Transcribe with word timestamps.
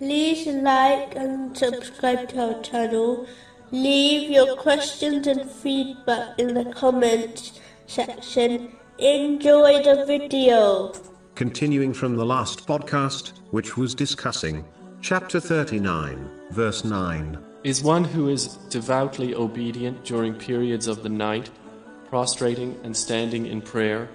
like 0.00 1.14
and 1.14 1.56
subscribe 1.56 2.28
to 2.30 2.54
our 2.54 2.62
channel. 2.62 3.26
Leave 3.70 4.30
your 4.30 4.56
questions 4.56 5.26
and 5.26 5.50
feedback 5.50 6.38
in 6.38 6.54
the 6.54 6.64
comments 6.72 7.60
section. 7.86 8.72
Enjoy 8.98 9.82
the 9.82 10.04
video. 10.06 10.92
Continuing 11.34 11.92
from 11.92 12.16
the 12.16 12.24
last 12.24 12.66
podcast, 12.66 13.32
which 13.50 13.76
was 13.76 13.94
discussing 13.94 14.64
chapter 15.00 15.40
39, 15.40 16.30
verse 16.50 16.84
9. 16.84 17.38
Is 17.64 17.82
one 17.82 18.04
who 18.04 18.28
is 18.28 18.48
devoutly 18.68 19.34
obedient 19.34 20.04
during 20.04 20.34
periods 20.34 20.86
of 20.86 21.02
the 21.02 21.08
night, 21.08 21.50
prostrating 22.08 22.78
and 22.84 22.96
standing 22.96 23.46
in 23.46 23.62
prayer, 23.62 24.08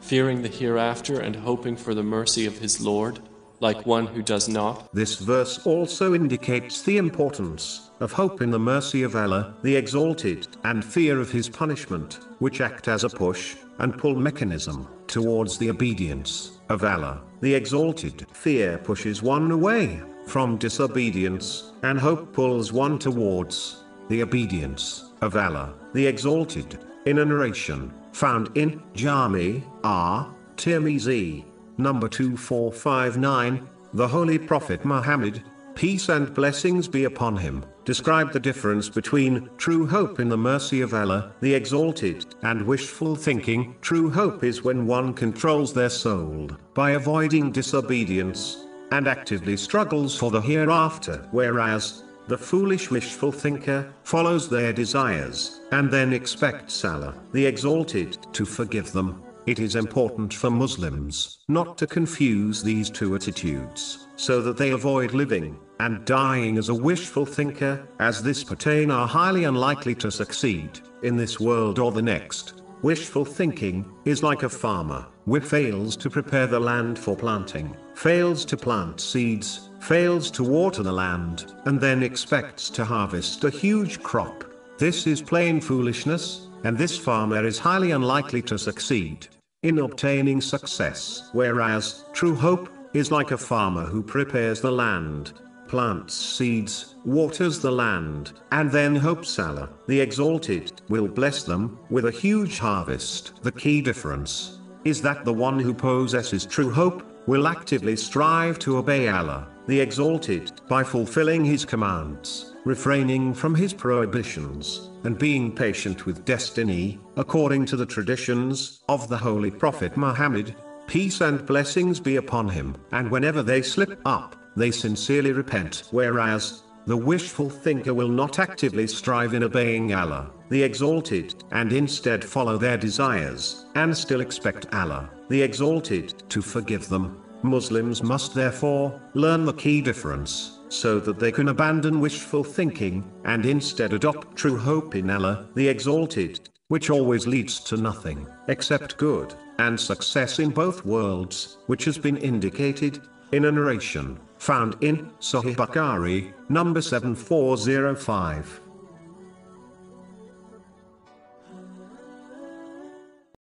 fearing 0.00 0.42
the 0.42 0.48
hereafter 0.48 1.20
and 1.20 1.36
hoping 1.36 1.76
for 1.76 1.94
the 1.94 2.02
mercy 2.02 2.46
of 2.46 2.58
his 2.58 2.80
Lord, 2.80 3.20
like 3.60 3.86
one 3.86 4.06
who 4.06 4.22
does 4.22 4.48
not? 4.48 4.92
This 4.92 5.16
verse 5.16 5.64
also 5.66 6.14
indicates 6.14 6.82
the 6.82 6.98
importance 6.98 7.90
of 8.00 8.12
hope 8.12 8.42
in 8.42 8.50
the 8.50 8.58
mercy 8.58 9.02
of 9.02 9.16
Allah, 9.16 9.54
the 9.62 9.76
Exalted, 9.76 10.48
and 10.64 10.84
fear 10.84 11.20
of 11.20 11.30
His 11.30 11.48
punishment, 11.48 12.20
which 12.38 12.60
act 12.60 12.88
as 12.88 13.04
a 13.04 13.08
push 13.08 13.56
and 13.78 13.96
pull 13.96 14.14
mechanism 14.14 14.88
towards 15.06 15.58
the 15.58 15.70
obedience 15.70 16.58
of 16.68 16.84
Allah, 16.84 17.22
the 17.40 17.54
Exalted. 17.54 18.26
Fear 18.32 18.78
pushes 18.78 19.22
one 19.22 19.50
away 19.50 20.02
from 20.26 20.56
disobedience, 20.56 21.72
and 21.82 21.98
hope 21.98 22.32
pulls 22.32 22.72
one 22.72 22.98
towards 22.98 23.84
the 24.08 24.22
obedience 24.22 25.12
of 25.20 25.36
Allah, 25.36 25.74
the 25.92 26.06
Exalted. 26.06 26.78
In 27.06 27.18
a 27.18 27.24
narration 27.24 27.92
found 28.12 28.56
in 28.56 28.82
Jami 28.94 29.62
R. 29.82 30.34
Tirmizi, 30.56 31.44
number 31.78 32.08
2459, 32.08 33.68
the 33.92 34.08
Holy 34.08 34.38
Prophet 34.38 34.84
Muhammad, 34.84 35.42
peace 35.74 36.08
and 36.08 36.32
blessings 36.34 36.88
be 36.88 37.04
upon 37.04 37.36
him, 37.36 37.64
described 37.84 38.32
the 38.32 38.40
difference 38.40 38.88
between 38.88 39.48
true 39.56 39.86
hope 39.86 40.20
in 40.20 40.28
the 40.28 40.36
mercy 40.36 40.80
of 40.80 40.94
Allah, 40.94 41.32
the 41.40 41.54
Exalted, 41.54 42.26
and 42.42 42.66
wishful 42.66 43.16
thinking. 43.16 43.74
True 43.80 44.10
hope 44.10 44.44
is 44.44 44.62
when 44.62 44.86
one 44.86 45.12
controls 45.12 45.72
their 45.72 45.90
soul 45.90 46.48
by 46.74 46.92
avoiding 46.92 47.50
disobedience 47.50 48.66
and 48.92 49.08
actively 49.08 49.56
struggles 49.56 50.16
for 50.16 50.30
the 50.30 50.40
hereafter, 50.40 51.26
whereas 51.32 52.04
the 52.28 52.38
foolish 52.38 52.90
wishful 52.90 53.32
thinker 53.32 53.92
follows 54.02 54.48
their 54.48 54.72
desires 54.72 55.60
and 55.72 55.90
then 55.90 56.12
expects 56.12 56.84
Allah, 56.84 57.14
the 57.32 57.44
Exalted, 57.44 58.16
to 58.32 58.44
forgive 58.44 58.92
them. 58.92 59.23
It 59.46 59.58
is 59.58 59.76
important 59.76 60.32
for 60.32 60.50
Muslims 60.50 61.40
not 61.48 61.76
to 61.76 61.86
confuse 61.86 62.62
these 62.62 62.88
two 62.88 63.14
attitudes, 63.14 64.08
so 64.16 64.40
that 64.40 64.56
they 64.56 64.70
avoid 64.70 65.12
living 65.12 65.58
and 65.80 66.02
dying 66.06 66.56
as 66.56 66.70
a 66.70 66.74
wishful 66.74 67.26
thinker, 67.26 67.86
as 68.00 68.22
this 68.22 68.42
pertain 68.42 68.90
are 68.90 69.06
highly 69.06 69.44
unlikely 69.44 69.96
to 69.96 70.10
succeed 70.10 70.80
in 71.02 71.18
this 71.18 71.38
world 71.38 71.78
or 71.78 71.92
the 71.92 72.00
next. 72.00 72.62
Wishful 72.80 73.26
thinking 73.26 73.84
is 74.06 74.22
like 74.22 74.44
a 74.44 74.48
farmer 74.48 75.04
who 75.26 75.38
fails 75.40 75.94
to 75.98 76.08
prepare 76.08 76.46
the 76.46 76.60
land 76.60 76.98
for 76.98 77.14
planting, 77.14 77.76
fails 77.94 78.46
to 78.46 78.56
plant 78.56 78.98
seeds, 78.98 79.68
fails 79.78 80.30
to 80.30 80.42
water 80.42 80.82
the 80.82 80.92
land, 80.92 81.52
and 81.66 81.78
then 81.78 82.02
expects 82.02 82.70
to 82.70 82.82
harvest 82.82 83.44
a 83.44 83.50
huge 83.50 84.02
crop. 84.02 84.42
This 84.78 85.06
is 85.06 85.20
plain 85.20 85.60
foolishness, 85.60 86.48
and 86.64 86.78
this 86.78 86.96
farmer 86.96 87.44
is 87.44 87.58
highly 87.58 87.90
unlikely 87.90 88.40
to 88.40 88.58
succeed 88.58 89.28
in 89.64 89.78
obtaining 89.78 90.40
success. 90.40 91.30
Whereas, 91.32 92.04
true 92.12 92.34
hope 92.34 92.68
is 92.92 93.10
like 93.10 93.32
a 93.32 93.38
farmer 93.38 93.86
who 93.86 94.02
prepares 94.02 94.60
the 94.60 94.70
land, 94.70 95.32
plants 95.66 96.14
seeds, 96.14 96.94
waters 97.04 97.58
the 97.58 97.70
land, 97.70 98.32
and 98.52 98.70
then 98.70 98.94
hopes 98.94 99.38
Allah, 99.38 99.70
the 99.88 100.00
Exalted, 100.00 100.80
will 100.88 101.08
bless 101.08 101.42
them 101.42 101.78
with 101.90 102.04
a 102.04 102.10
huge 102.10 102.58
harvest. 102.58 103.42
The 103.42 103.52
key 103.52 103.80
difference 103.80 104.58
is 104.84 105.00
that 105.00 105.24
the 105.24 105.32
one 105.32 105.58
who 105.58 105.72
possesses 105.72 106.44
true 106.44 106.70
hope 106.70 107.02
will 107.26 107.48
actively 107.48 107.96
strive 107.96 108.58
to 108.60 108.76
obey 108.76 109.08
Allah, 109.08 109.48
the 109.66 109.80
Exalted, 109.80 110.52
by 110.68 110.84
fulfilling 110.84 111.42
His 111.42 111.64
commands, 111.64 112.53
refraining 112.64 113.34
from 113.34 113.54
His 113.54 113.74
prohibitions, 113.74 114.90
and 115.04 115.18
being 115.18 115.54
patient 115.54 116.06
with 116.06 116.24
destiny, 116.24 116.98
according 117.16 117.66
to 117.66 117.76
the 117.76 117.86
traditions 117.86 118.80
of 118.88 119.08
the 119.08 119.16
Holy 119.16 119.50
Prophet 119.50 119.96
Muhammad, 119.96 120.54
peace 120.86 121.20
and 121.20 121.44
blessings 121.46 122.00
be 122.00 122.16
upon 122.16 122.48
him. 122.48 122.76
And 122.92 123.10
whenever 123.10 123.42
they 123.42 123.62
slip 123.62 124.00
up, 124.04 124.36
they 124.56 124.70
sincerely 124.70 125.32
repent. 125.32 125.84
Whereas, 125.90 126.62
the 126.86 126.96
wishful 126.96 127.48
thinker 127.48 127.94
will 127.94 128.08
not 128.08 128.38
actively 128.38 128.86
strive 128.86 129.34
in 129.34 129.42
obeying 129.42 129.94
Allah, 129.94 130.30
the 130.50 130.62
Exalted, 130.62 131.42
and 131.52 131.72
instead 131.72 132.24
follow 132.24 132.58
their 132.58 132.76
desires, 132.76 133.66
and 133.74 133.96
still 133.96 134.20
expect 134.20 134.72
Allah, 134.74 135.10
the 135.28 135.40
Exalted, 135.40 136.28
to 136.28 136.42
forgive 136.42 136.88
them. 136.88 137.22
Muslims 137.42 138.02
must 138.02 138.34
therefore 138.34 139.00
learn 139.14 139.44
the 139.44 139.52
key 139.52 139.80
difference, 139.80 140.60
so 140.74 140.98
that 141.00 141.18
they 141.18 141.32
can 141.32 141.48
abandon 141.48 142.00
wishful 142.00 142.44
thinking, 142.44 143.04
and 143.24 143.46
instead 143.46 143.92
adopt 143.92 144.36
true 144.36 144.58
hope 144.58 144.94
in 144.94 145.08
Allah, 145.10 145.48
the 145.54 145.68
Exalted, 145.68 146.48
which 146.68 146.90
always 146.90 147.26
leads 147.26 147.60
to 147.60 147.76
nothing 147.76 148.26
except 148.48 148.96
good 148.96 149.34
and 149.58 149.78
success 149.78 150.38
in 150.38 150.50
both 150.50 150.84
worlds, 150.84 151.58
which 151.66 151.84
has 151.84 151.96
been 151.96 152.16
indicated 152.16 153.00
in 153.32 153.44
a 153.44 153.52
narration 153.52 154.18
found 154.38 154.76
in 154.80 155.10
Sahih 155.20 155.56
Bukhari, 155.56 156.32
number 156.48 156.82
7405. 156.82 158.60